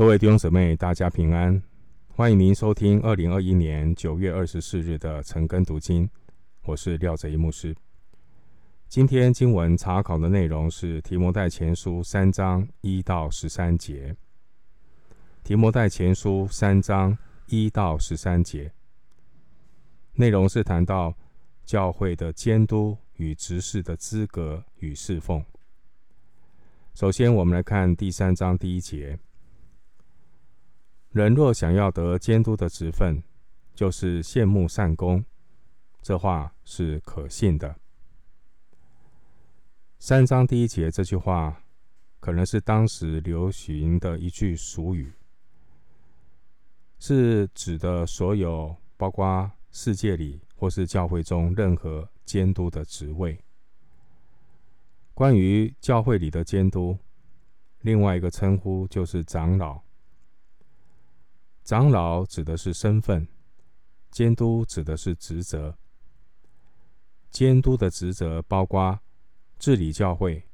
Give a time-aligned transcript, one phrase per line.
[0.00, 1.62] 各位弟兄姊妹，大家平安！
[2.08, 6.08] 欢迎您收听二零二一年九月二十四日的晨更读经，
[6.62, 7.76] 我是廖泽一牧师。
[8.88, 14.16] 今天经文查考的内容是提摩太前书三章一到十三节。
[15.44, 18.72] 提摩太前书三章一到十三节，
[20.14, 21.14] 内容是谈到
[21.66, 25.44] 教会的监督与执事的资格与侍奉。
[26.94, 29.18] 首先，我们来看第三章第一节。
[31.12, 33.20] 人若想要得监督的职分，
[33.74, 35.24] 就是羡慕善功，
[36.00, 37.74] 这话是可信的。
[39.98, 41.64] 三章第一节这句话，
[42.20, 45.12] 可能是当时流行的一句俗语，
[47.00, 53.36] 是指的所有包括世界里或是教会中任何监督的职位。
[55.12, 56.96] 关于教会里的监督，
[57.80, 59.82] 另外一个称呼就是长老。
[61.70, 63.24] 长老指的是身份，
[64.10, 65.72] 监督指的是职责。
[67.30, 68.98] 监督的职责包括
[69.56, 70.44] 治理教会、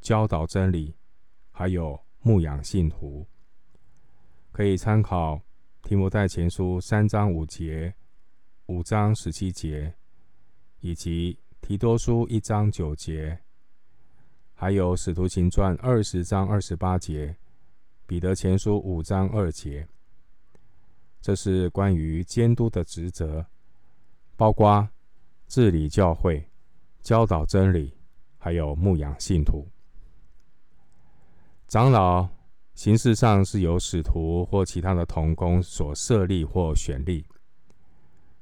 [0.00, 0.92] 教导真理，
[1.52, 3.24] 还有牧养信徒。
[4.50, 5.40] 可以参考
[5.84, 7.94] 提摩太前书三章五节、
[8.66, 9.94] 五章十七节，
[10.80, 13.38] 以及提多书一章九节，
[14.54, 17.36] 还有使徒行传二十章二十八节、
[18.04, 19.86] 彼得前书五章二节。
[21.20, 23.44] 这是关于监督的职责，
[24.36, 24.88] 包括
[25.48, 26.48] 治理教会、
[27.02, 27.94] 教导真理，
[28.38, 29.68] 还有牧养信徒。
[31.68, 32.28] 长老
[32.74, 37.24] 形式上是由使徒或其他的同工所设立或选立。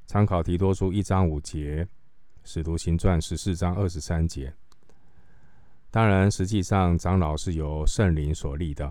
[0.06, 1.86] 参考提多书一章五节，
[2.44, 4.54] 使徒行传十四章二十三节。
[5.90, 8.90] 当然，实际上长老是由圣灵所立的。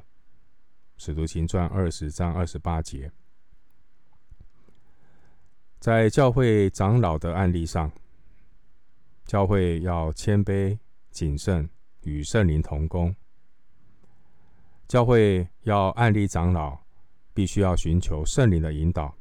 [0.97, 3.11] 使徒行传二十章二十八节。
[5.87, 7.89] 在教会长老的案例上，
[9.23, 10.77] 教会要谦卑、
[11.11, 11.69] 谨慎，
[12.01, 13.15] 与圣灵同工。
[14.85, 16.77] 教会要按立长老，
[17.33, 19.15] 必须要寻求圣灵的引导，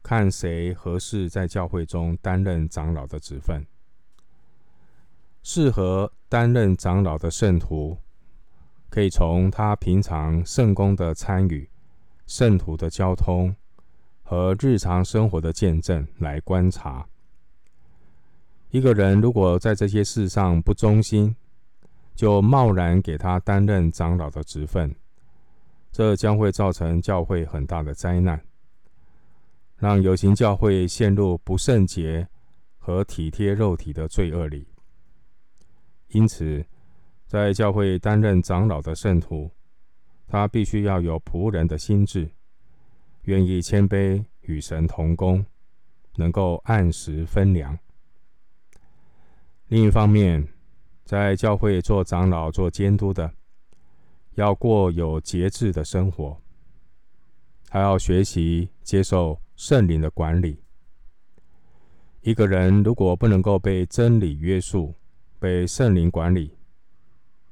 [0.00, 3.66] 看谁合适在教会中担任长老的职分。
[5.42, 7.98] 适合担任长老的圣徒，
[8.88, 11.68] 可以从他平常圣工的参与、
[12.28, 13.52] 圣徒的交通。
[14.32, 17.06] 和日常生活的见证来观察，
[18.70, 21.36] 一个人如果在这些事上不忠心，
[22.14, 24.90] 就贸然给他担任长老的职分，
[25.90, 28.42] 这将会造成教会很大的灾难，
[29.76, 32.26] 让有形教会陷入不圣洁
[32.78, 34.66] 和体贴肉体的罪恶里。
[36.08, 36.64] 因此，
[37.26, 39.50] 在教会担任长老的圣徒，
[40.26, 42.30] 他必须要有仆人的心智。
[43.22, 45.44] 愿意谦卑与神同工，
[46.16, 47.78] 能够按时分粮。
[49.68, 50.46] 另一方面，
[51.04, 53.32] 在教会做长老、做监督的，
[54.34, 56.40] 要过有节制的生活，
[57.70, 60.60] 还要学习接受圣灵的管理。
[62.20, 64.94] 一个人如果不能够被真理约束、
[65.38, 66.56] 被圣灵管理，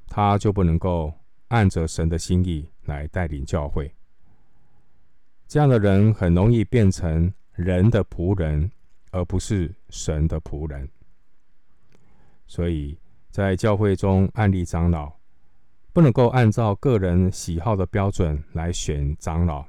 [0.07, 1.13] 他就不能够
[1.49, 3.95] 按着神的心意来带领教会。
[5.51, 8.71] 这样的人很容易变成人的仆人，
[9.11, 10.89] 而不是神的仆人。
[12.47, 12.97] 所以
[13.33, 15.13] 在教会中按立长老，
[15.93, 19.65] 不能够按照个人喜好的标准来选长老，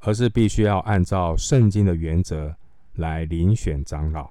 [0.00, 2.54] 而是必须要按照圣经的原则
[2.96, 4.30] 来遴选长老。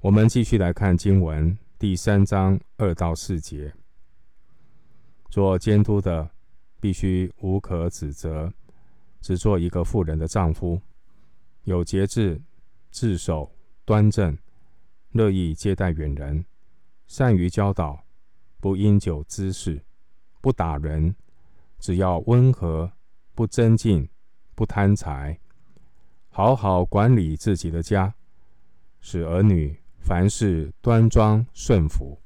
[0.00, 3.72] 我们继续来看经文第三章二到四节，
[5.30, 6.28] 做监督的。
[6.86, 8.52] 必须无可指责，
[9.20, 10.80] 只做一个妇人的丈夫，
[11.64, 12.40] 有节制、
[12.92, 13.50] 自守、
[13.84, 14.38] 端正，
[15.10, 16.44] 乐意接待远人，
[17.08, 18.04] 善于教导，
[18.60, 19.82] 不因酒滋事，
[20.40, 21.16] 不打人，
[21.80, 22.92] 只要温和，
[23.34, 24.08] 不争竞，
[24.54, 25.40] 不贪财，
[26.28, 28.14] 好好管理自己的家，
[29.00, 32.16] 使儿女凡事端庄顺服。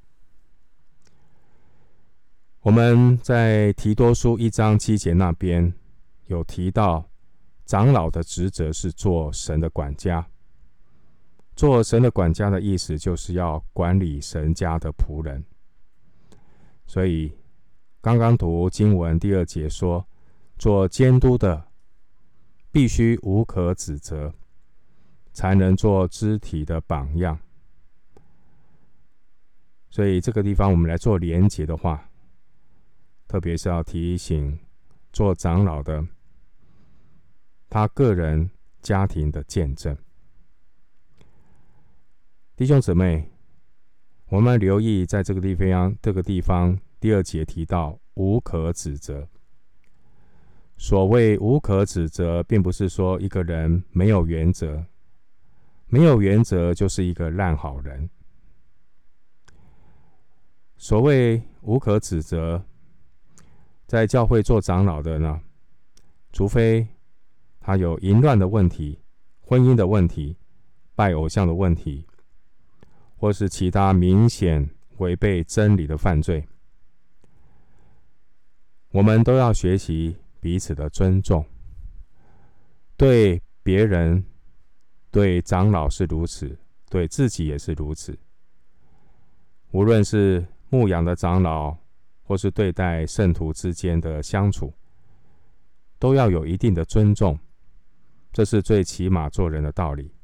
[2.62, 5.72] 我们在提多书一章七节那边
[6.26, 7.08] 有提到，
[7.64, 10.26] 长老的职责是做神的管家。
[11.56, 15.42] 做神的管家的意思，就是要管理神家的仆人。
[16.86, 17.32] 所以，
[18.02, 20.06] 刚刚读经文第二节说，
[20.58, 21.66] 做监督的
[22.70, 24.34] 必须无可指责，
[25.32, 27.38] 才能做肢体的榜样。
[29.88, 32.06] 所以，这个地方我们来做连结的话。
[33.30, 34.58] 特别是要提醒
[35.12, 36.04] 做长老的，
[37.68, 38.50] 他个人
[38.82, 39.96] 家庭的见证。
[42.56, 43.30] 弟兄姊妹，
[44.30, 49.28] 我们留意在这个地方，这个地方第二节提到无可指责。
[50.76, 54.84] 所谓无可指责，并不是说一个人没有原则，
[55.86, 58.10] 没有原则就是一个烂好人。
[60.76, 62.64] 所谓无可指责。
[63.90, 65.40] 在教会做长老的呢，
[66.32, 66.86] 除非
[67.58, 68.96] 他有淫乱的问题、
[69.40, 70.36] 婚姻的问题、
[70.94, 72.06] 拜偶像的问题，
[73.16, 76.46] 或是其他明显违背真理的犯罪，
[78.92, 81.44] 我们都要学习彼此的尊重，
[82.96, 84.24] 对别人、
[85.10, 86.56] 对长老是如此，
[86.88, 88.16] 对自己也是如此。
[89.72, 91.76] 无论是牧养的长老，
[92.30, 94.72] 或是对待圣徒之间的相处，
[95.98, 97.36] 都要有一定的尊重，
[98.32, 100.14] 这是最起码做人的道理。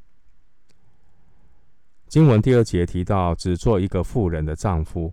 [2.06, 5.12] 经文第二节提到，只做一个妇人的丈夫，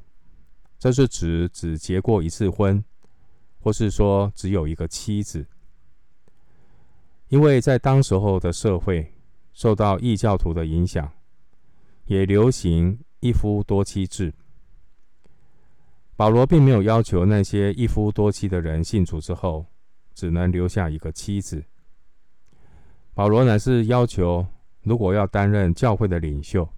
[0.77, 2.85] 这是指只结过一次婚，
[3.59, 5.43] 或是说只有一个妻子。
[7.29, 9.11] 因为在当时候的社会，
[9.51, 11.11] 受到异教徒的影响，
[12.05, 14.31] 也流行一夫多妻制。
[16.15, 19.65] 保罗并没有要求那些一夫多妻的人信主之后
[20.13, 21.63] 只能留下一个妻子。
[23.15, 24.45] 保罗乃是要求，
[24.83, 26.69] 如果要担任教会的领袖，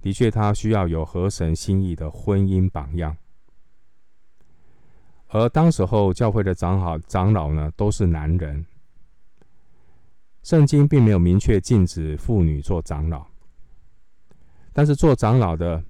[0.00, 3.16] 的确他需要有合神心意的婚姻榜样。
[5.26, 8.64] 而当时候教会的长老长老呢，都是男人。
[10.42, 13.26] 圣经并没有明确禁止妇女做长老，
[14.72, 15.84] 但是做长老的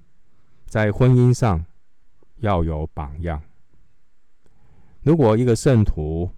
[0.65, 1.63] 在婚姻上。
[2.41, 3.41] 要有榜样。
[5.01, 6.29] 如果一个圣徒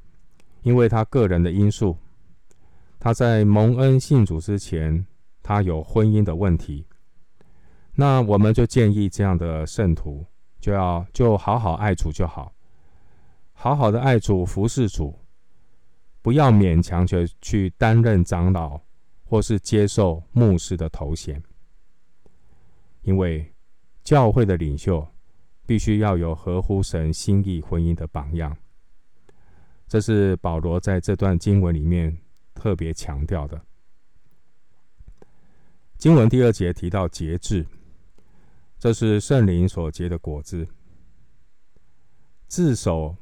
[0.61, 1.97] 因为他个人的因素，
[2.99, 5.05] 他在蒙恩信主之前，
[5.41, 6.85] 他有婚姻的问题，
[7.95, 10.25] 那我们就建议这样的圣徒
[10.61, 12.53] 就要就好好爱主就好，
[13.51, 15.19] 好好的爱主服侍主，
[16.21, 18.79] 不要勉强去去担任长老
[19.25, 21.43] 或是接受牧师的头衔，
[23.01, 23.53] 因为
[24.03, 25.05] 教会的领袖。
[25.65, 28.57] 必须要有合乎神心意婚姻的榜样，
[29.87, 32.17] 这是保罗在这段经文里面
[32.53, 33.65] 特别强调的。
[35.97, 37.65] 经文第二节提到节制，
[38.77, 40.67] 这是圣灵所结的果子。
[42.47, 43.15] 自守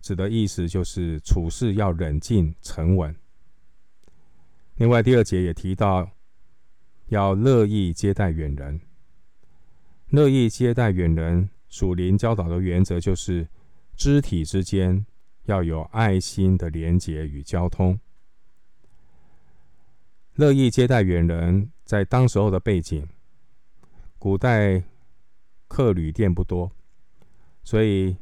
[0.00, 3.14] 指的意思就是处事要冷静沉稳。
[4.76, 6.08] 另外，第二节也提到
[7.08, 8.80] 要乐意接待远人。
[10.12, 13.48] 乐意接待远人，属灵教导的原则就是
[13.96, 15.06] 肢体之间
[15.44, 17.98] 要有爱心的连结与交通。
[20.34, 23.08] 乐意接待远人，在当时候的背景，
[24.18, 24.84] 古代
[25.66, 26.70] 客旅店不多，
[27.64, 28.14] 所以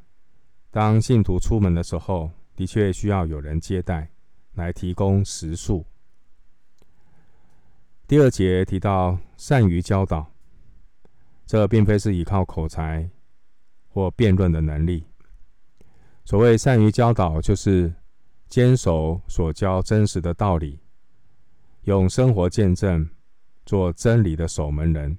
[0.71, 4.09] 当信徒出门的时候，的确需要有人接待，
[4.55, 5.85] 来提供食宿。
[8.07, 10.30] 第二节提到善于教导。
[11.50, 13.11] 这并非是依靠口才
[13.88, 15.05] 或辩论的能力。
[16.25, 17.92] 所谓善于教导，就是
[18.47, 20.78] 坚守所教真实的道理，
[21.83, 23.11] 用生活见证
[23.66, 25.19] 做真理的守门人，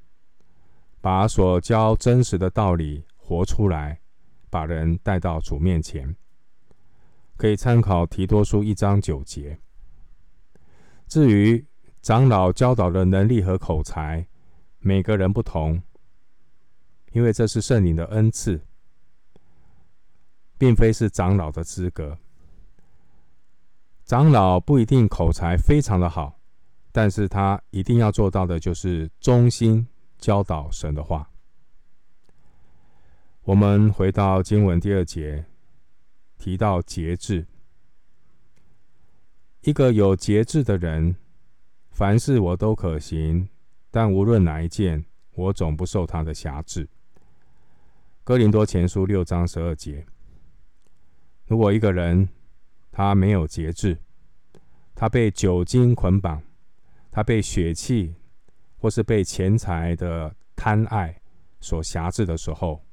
[1.01, 4.00] 把所教真实的道理活出来，
[4.50, 6.15] 把人带到主面前。
[7.35, 9.59] 可以参考提多书一章九节。
[11.09, 11.65] 至于
[12.01, 14.25] 长老教导的能力和口才，
[14.79, 15.83] 每个人不同。
[17.12, 18.62] 因为这是圣灵的恩赐，
[20.58, 22.18] 并非是长老的资格。
[24.06, 26.39] 长老不一定口才非常的好，
[26.91, 29.88] 但是他一定要做到的就是忠心
[30.18, 31.30] 教导神的话。
[33.44, 35.46] 我们回到经文第二节，
[36.38, 37.48] 提到节制。
[39.62, 41.15] 一个有节制的人，
[41.89, 43.50] 凡事我都可行，
[43.89, 46.88] 但无论哪一件，我总不受他的辖制。
[48.23, 50.05] 哥林多前书六章十二节：
[51.47, 52.29] 如果一个人
[52.91, 53.97] 他没有节制，
[54.93, 56.39] 他被酒精捆绑，
[57.09, 58.13] 他被血气
[58.77, 61.19] 或是被钱财的贪爱
[61.61, 62.85] 所辖制的时候，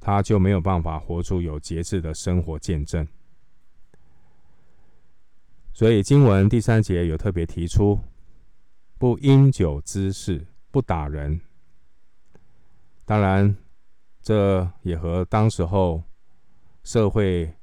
[0.00, 3.06] 他就没有办法活出有节制的生活见证。
[5.72, 8.00] 所以经文第三节有特别提出：
[8.98, 11.40] 不因酒滋事，不打人。
[13.04, 13.56] 当然。
[14.22, 16.02] 这也和当时候
[16.82, 17.54] 社会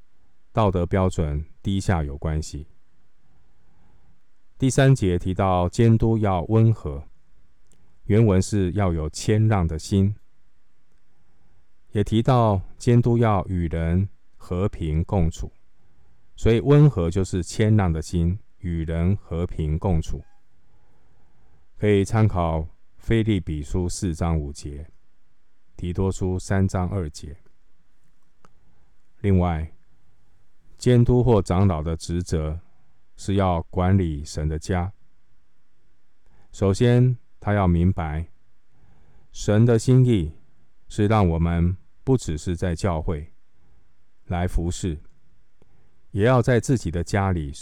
[0.51, 2.67] 道德标准低下有关系。
[4.57, 7.03] 第三节提到监督要温和，
[8.05, 10.15] 原文是要有谦让的心，
[11.91, 15.51] 也提到监督要与人和平共处，
[16.35, 20.23] 所以温和就是谦让的心，与人和平共处。
[21.77, 24.89] 可以参考腓立比书四章五节，
[25.77, 27.37] 提多书三章二节。
[29.21, 29.71] 另外，
[30.75, 32.59] 监督或长老的职责
[33.15, 34.91] 是要管理神的家。
[36.51, 38.27] 首先，他要明白
[39.31, 40.33] 神的心意
[40.87, 43.31] 是让我们不只是在教会
[44.25, 44.99] 来服侍，
[46.09, 47.53] 也要在自己的家里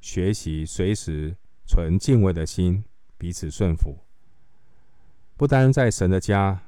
[0.00, 1.36] 学习，随时
[1.66, 2.84] 存敬畏的心。
[3.16, 3.98] 彼此顺服，
[5.36, 6.67] 不单在神的家，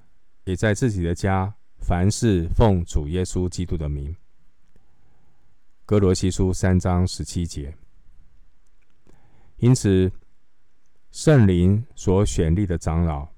[0.50, 4.16] 也在自己的家，凡事奉主耶稣基督的名。
[5.86, 7.72] 哥罗西书三章十七节。
[9.58, 10.10] 因此，
[11.12, 13.28] 圣灵所选立的长老，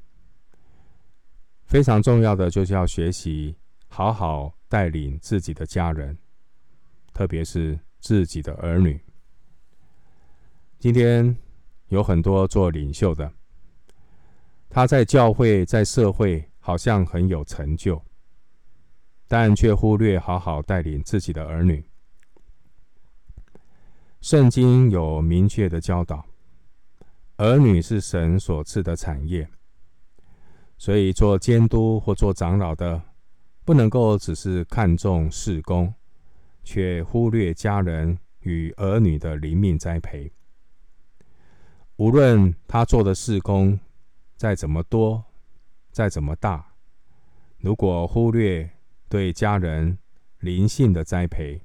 [1.66, 3.54] 非常重要的就是要学习
[3.88, 6.16] 好好带领自己的家人，
[7.12, 8.98] 特别是自己的儿女。
[10.78, 11.36] 今天。
[11.88, 13.30] 有很多做领袖的，
[14.70, 18.00] 他在教会、在社会好像很有成就，
[19.26, 21.84] 但却忽略好好带领自己的儿女。
[24.20, 26.24] 圣经有明确的教导，
[27.38, 29.48] 儿女是神所赐的产业，
[30.78, 33.02] 所以做监督或做长老的，
[33.64, 35.92] 不能够只是看重事工，
[36.62, 40.32] 却忽略家人与儿女的灵命栽培。
[41.96, 43.78] 无论他做的事工
[44.36, 45.24] 再怎么多，
[45.92, 46.74] 再怎么大，
[47.58, 48.68] 如果忽略
[49.08, 49.98] 对家人
[50.40, 51.62] 灵性的栽培，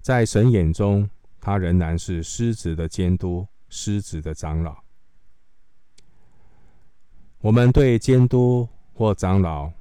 [0.00, 1.08] 在神眼中，
[1.40, 4.84] 他仍然是失职的监督、失职的长老。
[7.40, 9.72] 我们对监督或长老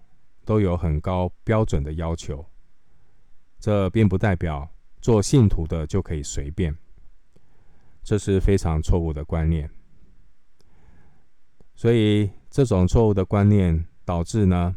[0.45, 2.45] 都有很高标准的要求，
[3.59, 4.69] 这并不代表
[5.01, 6.75] 做信徒的就可以随便。
[8.03, 9.69] 这是非常错误的观念，
[11.75, 14.75] 所以这种错误的观念导致呢，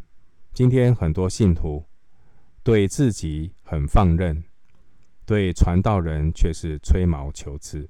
[0.55, 1.85] 今天很多信徒
[2.63, 4.43] 对自己很放任，
[5.27, 7.87] 对传道人却是吹毛求疵。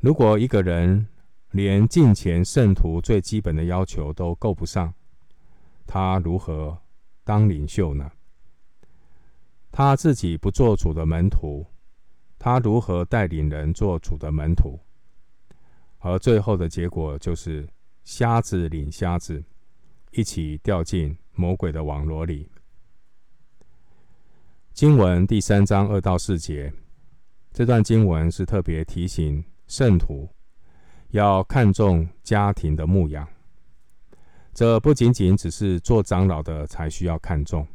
[0.00, 1.08] 如果一个人
[1.52, 4.92] 连敬虔圣徒最基本的要求都够不上，
[5.86, 6.78] 他如何
[7.24, 8.12] 当领袖呢？
[9.72, 11.64] 他自己不做主的门徒。
[12.38, 14.78] 他如何带领人做主的门徒？
[16.04, 17.66] 而最后的结果就是
[18.04, 19.42] 瞎子领瞎子，
[20.10, 22.46] 一起掉进魔鬼的网罗里。
[24.74, 26.70] 经文第三章二到四节，
[27.54, 30.28] 这段经文是特别提醒圣徒
[31.08, 33.26] 要看重家庭的牧养。
[34.52, 37.66] 这不仅仅只是做长老的才需要看重，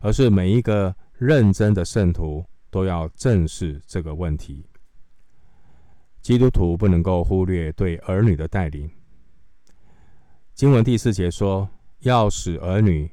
[0.00, 2.44] 而是每一个认真的圣徒。
[2.74, 4.66] 都要正视这个问题。
[6.24, 8.90] 基督徒不能够忽略对儿女的带领。
[10.54, 13.10] 经文第四节说，要使儿女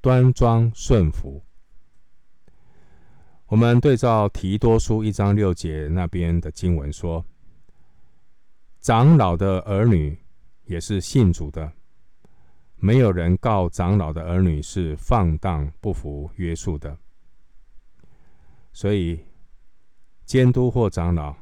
[0.00, 1.42] 端庄顺服。
[3.46, 7.24] 我们对照提多书一章六节那边的经文说，
[8.78, 10.16] 长老的儿女
[10.66, 11.72] 也是信主的，
[12.76, 16.96] 没有人告长老的儿女是放荡不服约束的。
[18.72, 19.18] 所以，
[20.24, 21.34] 监督或长老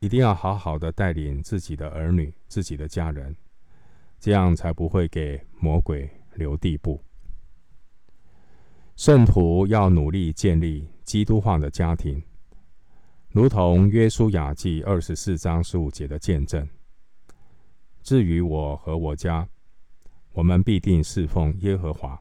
[0.00, 3.36] 一定要好好的带领自己的儿女、自己的家人，
[4.20, 7.02] 这样才不会给魔鬼留地步。
[8.96, 12.22] 圣徒要努力建立基督化的家庭，
[13.30, 16.68] 如同约书亚记二十四章十五节的见证。
[18.02, 19.48] 至于我和我家，
[20.32, 22.18] 我们必定侍奉耶和华。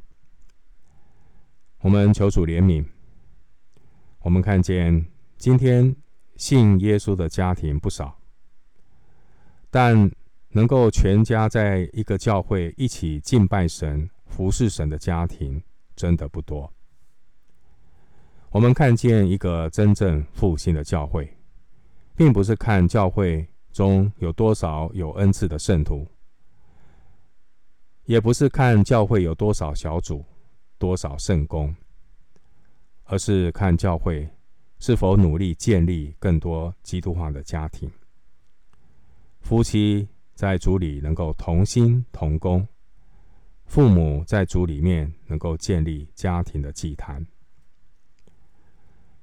[1.81, 2.86] 我们求主怜悯。
[4.22, 5.05] 我们看见
[5.38, 5.96] 今天
[6.38, 8.17] 信耶稣的家庭不少，
[9.70, 10.10] 但
[10.50, 15.62] 能够全家在一个教会一起敬拜神、服侍神的家庭
[15.96, 16.72] 真的不多。
[18.51, 21.38] 我们看见一个真正复兴的教会，
[22.15, 26.08] 并不是看教会中有多少有恩赐的圣徒，
[28.06, 30.24] 也不是看教会有多少小组、
[30.77, 31.75] 多少圣工。
[33.10, 34.27] 而是看教会
[34.79, 37.91] 是否努力建立更多基督化的家庭，
[39.41, 42.67] 夫妻在主里能够同心同工，
[43.65, 47.25] 父母在主里面能够建立家庭的祭坛。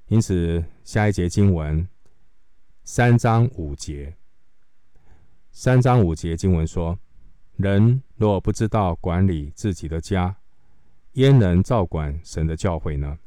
[0.07, 1.87] 因此，下一节经文
[2.83, 4.15] 三章五节，
[5.51, 6.99] 三章五节经文说
[7.57, 10.35] ：“人若不知道管理自己的家，
[11.13, 13.17] 焉能照管神的教诲呢？”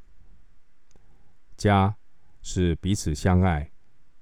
[1.56, 1.96] 家
[2.42, 3.70] 是彼此相爱、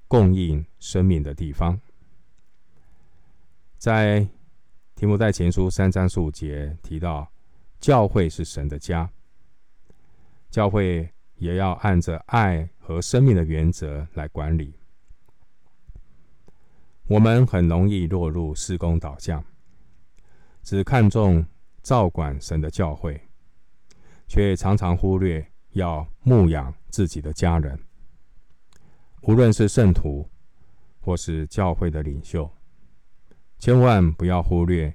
[0.08, 1.80] 供应生命的地方。
[3.78, 4.26] 在
[4.94, 7.30] 提摩太前书三章十五节提到，
[7.78, 9.08] 教会是神的家，
[10.50, 14.74] 教会也要按着爱和生命的原则来管理。
[17.08, 19.44] 我们很容易落入事工导向，
[20.62, 21.46] 只看重
[21.82, 23.20] 照管神的教会，
[24.26, 27.78] 却常常忽略要牧养自己的家人。
[29.26, 30.28] 无论是圣徒，
[31.00, 32.48] 或是教会的领袖。
[33.58, 34.94] 千万不要忽略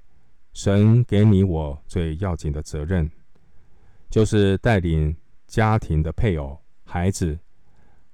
[0.54, 3.10] 神给你我最要紧的责任，
[4.08, 5.14] 就是带领
[5.46, 7.38] 家庭的配偶、孩子，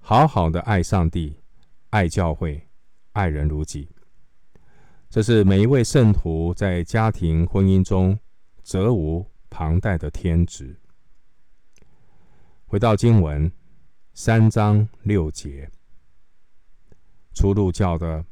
[0.01, 1.41] 好好的爱上帝、
[1.91, 2.69] 爱教会、
[3.13, 3.89] 爱人如己。
[5.09, 8.19] 这是每一位圣徒在家庭婚姻中
[8.65, 10.77] 责无旁贷的天职。
[12.67, 13.51] 回到经文
[14.15, 15.71] 三章六节，
[17.39, 18.25] 初入教的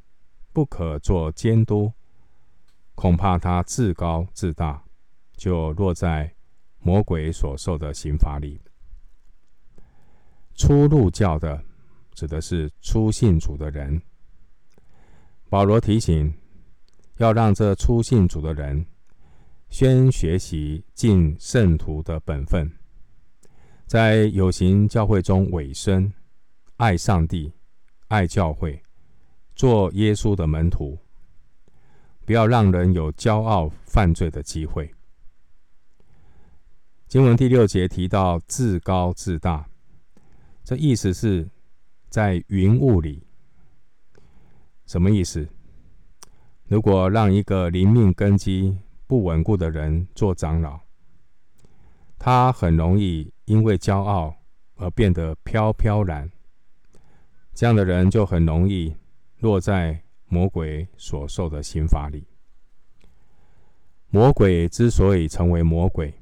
[0.52, 1.92] 不可做监督。
[2.96, 4.82] 恐怕他自高自大，
[5.36, 6.34] 就落在
[6.80, 8.60] 魔鬼所受的刑罚里。
[10.56, 11.62] 初入教的，
[12.14, 14.02] 指的是初信主的人。
[15.48, 16.34] 保罗提醒，
[17.18, 18.84] 要让这初信主的人
[19.68, 22.68] 先学习尽圣徒的本分，
[23.86, 26.12] 在有形教会中委身，
[26.78, 27.52] 爱上帝，
[28.08, 28.82] 爱教会，
[29.56, 30.96] 做耶稣的门徒。
[32.24, 34.92] 不要让人有骄傲犯罪的机会。
[37.06, 39.64] 经文第六节提到自高自大，
[40.64, 41.48] 这意思是，
[42.08, 43.22] 在云雾里，
[44.86, 45.48] 什么意思？
[46.64, 50.80] 如果让一个灵命根基不稳固的人做长老，
[52.18, 54.34] 他很容易因为骄傲
[54.74, 56.28] 而变得飘飘然，
[57.54, 58.96] 这样的人就很容易
[59.38, 60.02] 落在。
[60.28, 62.26] 魔鬼所受的刑罚里，
[64.08, 66.12] 魔鬼之所以成为魔鬼，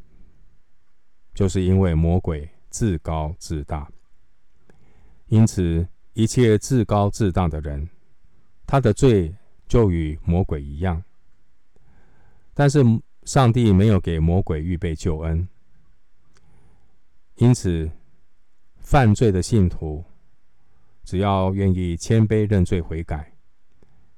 [1.33, 3.91] 就是因为魔鬼自高自大。
[5.29, 7.89] 因此，一切自高自大的人，
[8.67, 9.35] 他的罪
[9.67, 11.03] 就与魔鬼一样。
[12.53, 12.85] 但是，
[13.23, 15.49] 上帝没有给魔鬼预备救恩，
[17.37, 17.91] 因此，
[18.81, 20.05] 犯罪的信徒
[21.05, 23.33] 只要愿意谦卑认罪悔改。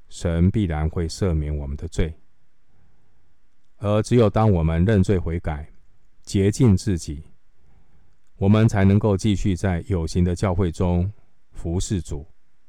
[0.09, 2.15] 神必然会赦免我们的罪，
[3.79, 5.69] 而只有当我们认罪悔改、
[6.23, 7.25] 洁净自己，
[8.37, 11.13] 我们才能够继续在有形的教会中
[11.51, 12.25] 服侍主、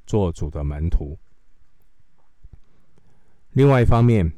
[0.07, 1.15] 做主的门徒。
[3.51, 4.31] 另外一方面，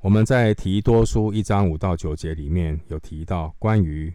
[0.00, 4.12] 我们在提多书一章五到九节里面有提到关于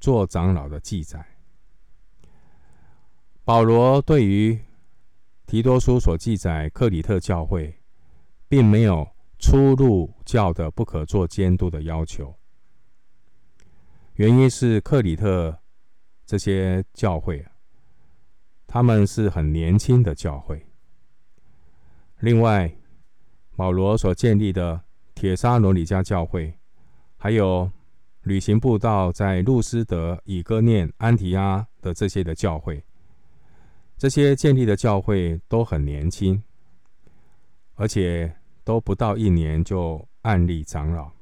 [0.00, 1.24] 做长老的记载，
[3.50, 4.56] 保罗对于
[5.44, 7.80] 提多书所记载，克里特教会
[8.46, 9.04] 并没有
[9.40, 12.32] 初入教的不可做监督的要求。
[14.14, 15.58] 原因是克里特
[16.24, 17.44] 这些教会，
[18.68, 20.64] 他们是很年轻的教会。
[22.20, 22.72] 另外，
[23.56, 24.80] 保罗所建立的
[25.12, 26.54] 铁沙罗里加教会，
[27.16, 27.68] 还有
[28.22, 32.84] 旅行布道在路斯德、以哥念、安提阿的这些的教会。
[34.00, 36.42] 这些建立的教会都很年轻，
[37.74, 38.34] 而且
[38.64, 41.12] 都不到一年就案例长老。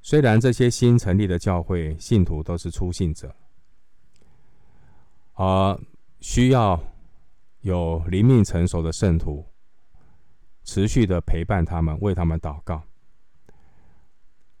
[0.00, 3.34] 虽然这些新成立的教会信徒都是初信者，
[5.32, 5.76] 而
[6.20, 6.80] 需要
[7.62, 9.44] 有灵命成熟的圣徒
[10.62, 12.84] 持续的陪伴他们，为他们祷告，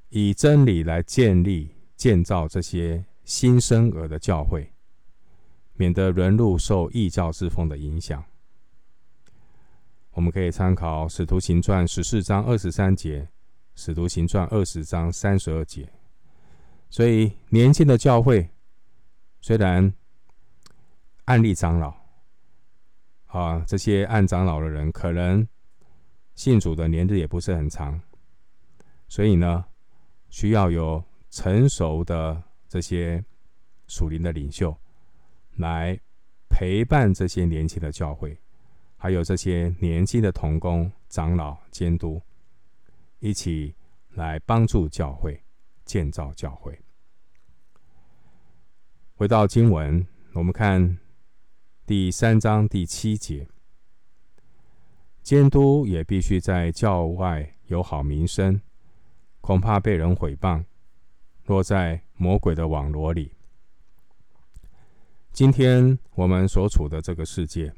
[0.08, 4.71] 以真理来建立建造这些新生儿的教会。
[5.74, 8.24] 免得沦入受异教之风的影响，
[10.12, 13.20] 我们可以参考《使徒行传》十四章二十三节，
[13.74, 15.88] 《使徒行传》二十章三十二节。
[16.90, 18.46] 所以，年轻的教会
[19.40, 19.92] 虽然
[21.24, 21.94] 案例长老，
[23.26, 25.46] 啊，这些按长老的人可能
[26.34, 27.98] 信主的年日也不是很长，
[29.08, 29.64] 所以呢，
[30.28, 33.24] 需要有成熟的这些
[33.88, 34.76] 属灵的领袖。
[35.56, 35.98] 来
[36.48, 38.38] 陪伴这些年轻的教会，
[38.96, 42.20] 还有这些年轻的童工、长老、监督，
[43.20, 43.74] 一起
[44.14, 45.42] 来帮助教会，
[45.84, 46.78] 建造教会。
[49.14, 50.98] 回到经文，我们看
[51.86, 53.46] 第三章第七节，
[55.22, 58.60] 监督也必须在教外有好名声，
[59.40, 60.64] 恐怕被人毁谤，
[61.46, 63.32] 落在魔鬼的网罗里。
[65.32, 67.72] 今天我们所处的这个世界，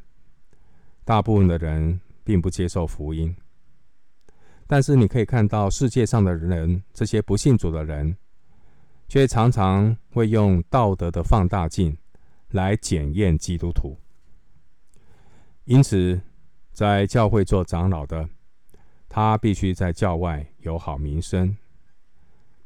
[1.05, 3.33] 大部分的人并不接受福音，
[4.67, 8.17] 但是你可以看到世界上的人，这些不信主的人，
[9.07, 11.97] 却常常会用道德的放大镜
[12.51, 13.97] 来检验基督徒。
[15.65, 16.21] 因此，
[16.73, 18.29] 在教会做长老的，
[19.09, 21.57] 他必须在教外有好名声，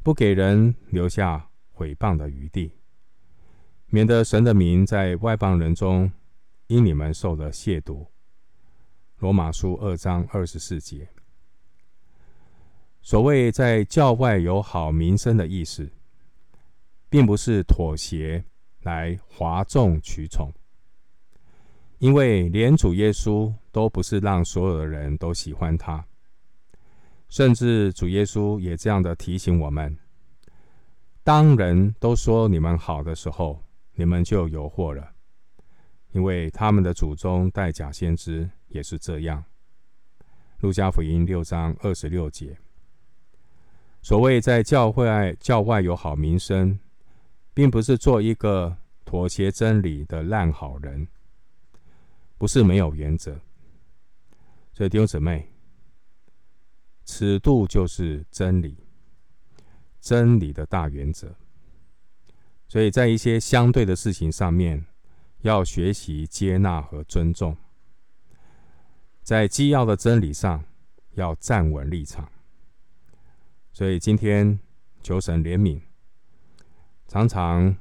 [0.02, 2.72] 不给人留下毁谤的余地。
[3.90, 6.12] 免得神的名在外邦人中
[6.66, 8.06] 因你们受了亵渎。
[9.16, 11.08] 罗马书二章二十四节。
[13.00, 15.90] 所谓在教外有好名声的意思，
[17.08, 18.44] 并不是妥协
[18.82, 20.52] 来哗众取宠，
[21.96, 26.04] 因为连主耶稣都不是让所有的人都喜欢他，
[27.30, 29.96] 甚至主耶稣也这样的提醒我们：
[31.24, 33.64] 当人都说你们好的时候。
[33.98, 35.12] 你们就有祸了，
[36.12, 39.44] 因为他们的祖宗代假先知也是这样。
[40.60, 42.56] 路加福音六章二十六节。
[44.00, 46.78] 所谓在教会外教外有好名声，
[47.52, 51.08] 并不是做一个妥协真理的烂好人，
[52.38, 53.36] 不是没有原则。
[54.72, 55.50] 所以弟兄姊妹，
[57.04, 58.78] 尺度就是真理，
[60.00, 61.34] 真理的大原则。
[62.68, 64.84] 所以在一些相对的事情上面，
[65.40, 67.54] 要学习接纳和尊重；
[69.22, 70.62] 在基要的真理上，
[71.14, 72.30] 要站稳立场。
[73.72, 74.60] 所以今天
[75.02, 75.80] 求神怜悯，
[77.06, 77.74] 常常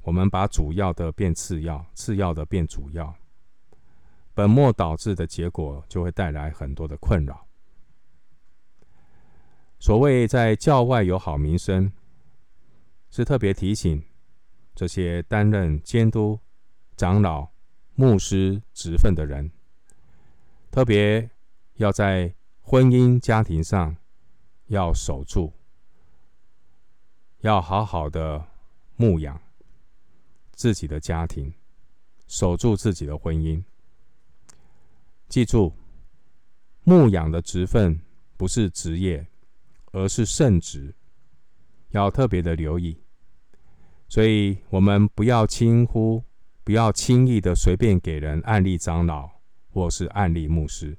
[0.00, 3.14] 我们把主要的变次要，次要的变主要，
[4.32, 7.46] 本末倒置的结果就会带来很多的困扰。
[9.78, 11.92] 所谓在教外有好名声，
[13.10, 14.02] 是特别提醒。
[14.74, 16.38] 这些担任监督、
[16.96, 17.48] 长老、
[17.94, 19.50] 牧师职分的人，
[20.70, 21.30] 特别
[21.74, 23.96] 要在婚姻家庭上
[24.66, 25.52] 要守住，
[27.40, 28.44] 要好好的
[28.96, 29.40] 牧养
[30.52, 31.54] 自己的家庭，
[32.26, 33.62] 守住自己的婚姻。
[35.28, 35.72] 记住，
[36.82, 38.00] 牧养的职分
[38.36, 39.24] 不是职业，
[39.92, 40.94] 而是圣职，
[41.90, 43.03] 要特别的留意。
[44.08, 46.22] 所以，我们不要轻忽，
[46.62, 49.28] 不要轻易的随便给人案例长老
[49.70, 50.96] 或是案例牧师，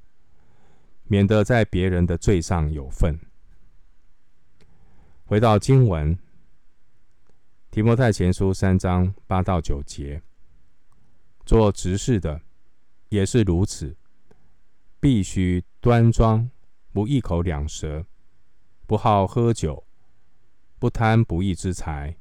[1.04, 3.18] 免得在别人的罪上有份。
[5.26, 6.18] 回到经文，
[7.72, 10.22] 提摩太前书三章八到九节，
[11.46, 12.42] 做执事的
[13.10, 13.96] 也是如此，
[15.00, 16.50] 必须端庄，
[16.92, 18.06] 不一口两舌，
[18.86, 19.86] 不好喝酒，
[20.78, 22.18] 不贪不义之财。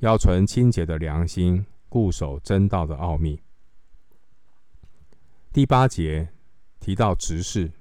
[0.00, 3.42] 要存清洁的良心，固守真道的奥秘。
[5.52, 6.28] 第八节
[6.78, 7.72] 提到执事，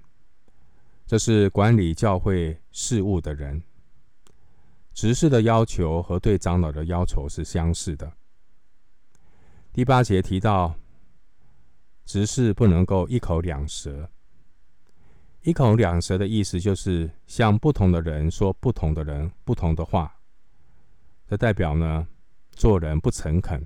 [1.05, 3.61] 这是管理教会事务的人。
[4.95, 8.11] 执事的要求和对长老的要求是相似的。
[9.71, 10.73] 第八节提到
[12.03, 14.09] 执事不能够一口两舌。
[15.43, 20.16] 一口两舌的意思就是向不同的人说不同的人不同的话。
[21.27, 22.07] 这代表呢，
[22.51, 23.61] 做人不诚恳。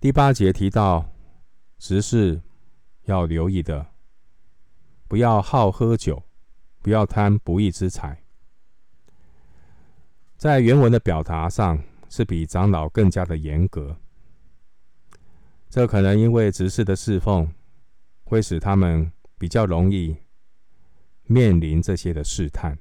[0.00, 1.12] 第八节提到，
[1.76, 2.40] 执事
[3.04, 3.86] 要留意的，
[5.06, 6.22] 不要好喝酒，
[6.80, 8.24] 不要贪不义之财。
[10.38, 13.98] 在原文的表达上，是比长老更加的严格。
[15.68, 17.52] 这可能因为执事的侍奉，
[18.24, 20.16] 会使他们比较容易
[21.24, 22.78] 面临这些的试探。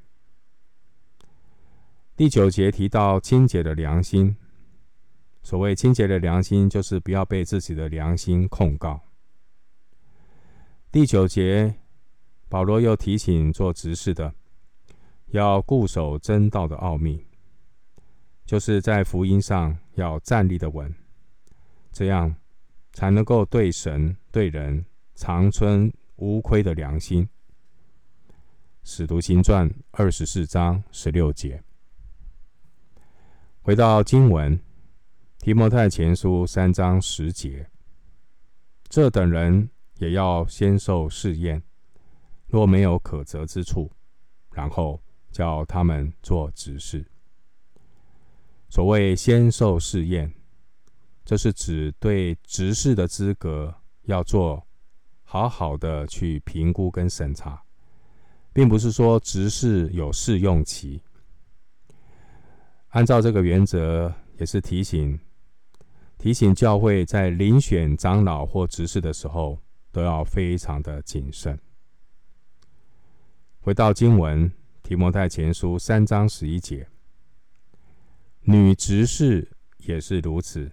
[2.18, 4.36] 第九节提到清洁的良心，
[5.44, 9.00] 所谓清洁的良心，就是不要被自己的良心控告。
[10.92, 11.76] 第九节，
[12.50, 14.34] 保罗又提醒做执事的，
[15.28, 17.24] 要固守真道的奥秘，
[18.46, 20.92] 就是在福音上要站立的稳，
[21.92, 22.36] 这样
[22.94, 27.30] 才能够对神对人长存无亏的良心。
[28.84, 31.62] 使徒行传二十四章十六节。
[33.68, 34.58] 回到经文，
[35.40, 37.70] 提摩太前书三章十节，
[38.88, 41.62] 这等人也要先受试验，
[42.48, 43.92] 若没有可责之处，
[44.54, 45.04] 然后
[45.34, 47.06] 叫他们做执事。
[48.70, 50.34] 所谓先受试验，
[51.26, 54.66] 这是指对执事的资格要做
[55.24, 57.62] 好好的去评估跟审查，
[58.54, 61.04] 并不是说执事有试用期。
[62.98, 65.20] 按照这个原则，也是提醒
[66.18, 71.60] 提醒教会在遴选长老或执事的时候，都要非常的谨慎。
[73.60, 76.88] 回到经文，提摩太前书三章十一节。
[78.42, 79.48] 女执事
[79.86, 80.72] 也是如此，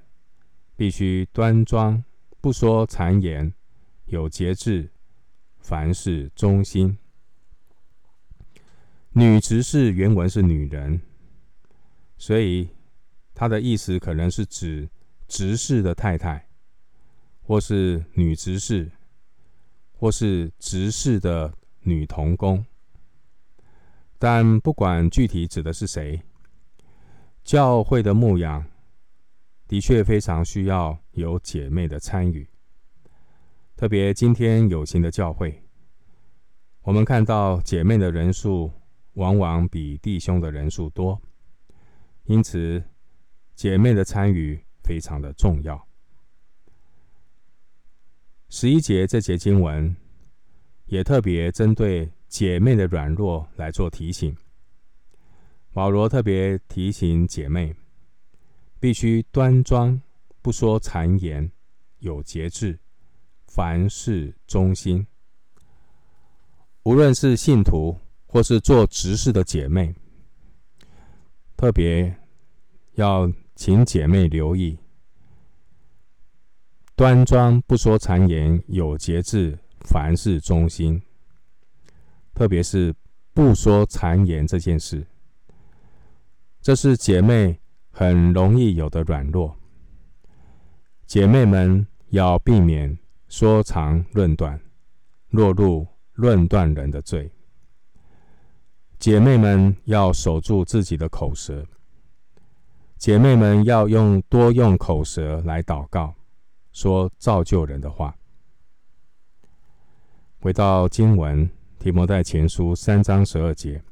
[0.76, 2.02] 必须端庄，
[2.40, 3.52] 不说谗言，
[4.06, 4.90] 有节制，
[5.58, 6.96] 凡事忠心。
[9.10, 11.02] 女执事原文是女人，
[12.16, 12.68] 所以
[13.34, 14.88] 他的意思可能是指
[15.28, 16.46] 执事的太太，
[17.42, 18.90] 或是女执事，
[19.92, 22.64] 或是执事的女童工。
[24.18, 26.22] 但不管具体指的是谁。
[27.44, 28.64] 教会的牧养
[29.68, 32.48] 的确非常需要有姐妹的参与，
[33.76, 35.62] 特别今天有形的教会，
[36.80, 38.72] 我们看到姐妹的人数
[39.12, 41.20] 往往比弟兄的人数多，
[42.24, 42.82] 因此
[43.54, 45.86] 姐妹的参与非常的重要。
[48.48, 49.94] 十一节这节经文
[50.86, 54.34] 也特别针对姐妹的软弱来做提醒。
[55.72, 57.74] 保罗特别提醒姐妹，
[58.78, 60.00] 必须端庄，
[60.40, 61.50] 不说谗言，
[61.98, 62.78] 有节制，
[63.48, 65.04] 凡事忠心。
[66.84, 69.94] 无论是信徒或是做执事的姐妹，
[71.56, 72.14] 特别
[72.94, 74.78] 要请姐妹留意：
[76.96, 81.00] 端庄，不说谗言，有节制，凡事忠心。
[82.34, 82.94] 特别是
[83.32, 85.06] 不说谗言这件事。
[86.60, 89.56] 这是姐妹很容易有的软弱，
[91.06, 94.60] 姐妹们要避免说长论短，
[95.30, 97.30] 落入论断人的罪。
[99.04, 101.62] 姐妹们要守住自己的口舌，
[102.96, 106.14] 姐妹们要用多用口舌来祷告，
[106.72, 108.16] 说造就人的话。
[110.40, 111.46] 回到经文，
[111.78, 113.84] 提摩太前书三章十二节。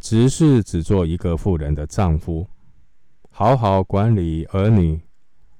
[0.00, 2.48] 执事只做一个妇人的丈夫，
[3.28, 4.98] 好好管理儿女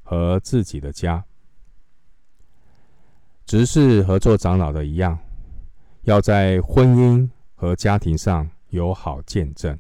[0.03, 1.23] 和自己的家。
[3.45, 5.19] 执事和做长老的一样，
[6.05, 9.77] 要在婚姻和家庭上有好见证。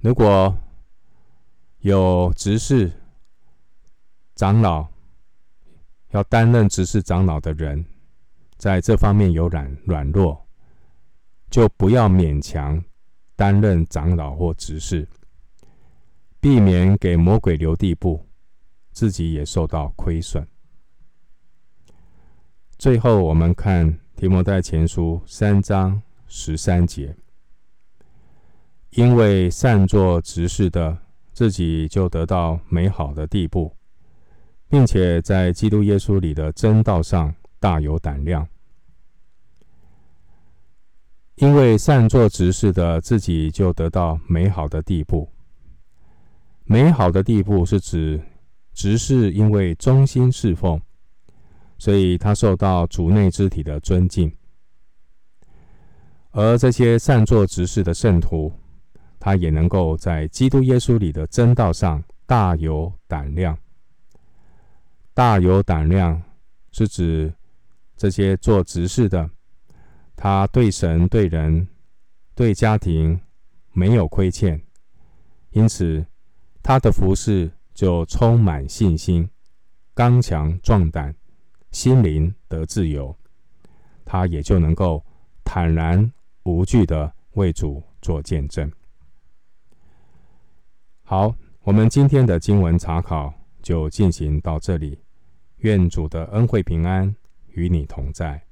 [0.00, 0.56] 如果
[1.80, 2.90] 有执事、
[4.34, 4.88] 长老
[6.12, 7.84] 要担任执事、长老的人，
[8.56, 10.42] 在这方面有软软弱。
[11.48, 12.84] 就不要勉强
[13.36, 15.06] 担任长老或执事，
[16.40, 18.26] 避免给魔鬼留地步，
[18.90, 20.46] 自己也受到亏损。
[22.76, 27.16] 最后，我们看提摩太前书三章十三节，
[28.90, 30.98] 因为善作执事的，
[31.32, 33.74] 自己就得到美好的地步，
[34.68, 38.46] 并且在基督耶稣里的真道上大有胆量。
[41.36, 45.30] 因为善作执事的，自己就得到美好的地步。
[46.64, 48.20] 美好的地步是指
[48.72, 50.80] 执事因为忠心侍奉，
[51.78, 54.34] 所以他受到主内肢体的尊敬。
[56.38, 58.52] 而这些善作执事的圣徒，
[59.18, 63.56] 他也能够在基督耶稣里的真道上大有胆量。
[65.14, 66.22] 大有胆量
[66.72, 67.32] 是指
[67.96, 69.30] 这些做执事的。
[70.14, 71.66] 他对神、对人、
[72.34, 73.18] 对家庭
[73.72, 74.60] 没有亏欠，
[75.52, 76.04] 因此
[76.62, 79.26] 他的服饰就充满信心、
[79.94, 81.14] 刚强壮胆，
[81.70, 83.16] 心灵得自由，
[84.04, 85.02] 他也就能够
[85.42, 86.12] 坦然
[86.46, 88.70] 无惧的为主做见证。
[91.02, 94.96] 好，我们今天的经文查考就进行到这里，
[95.58, 97.14] 愿主的恩惠平安
[97.48, 98.45] 与你同在。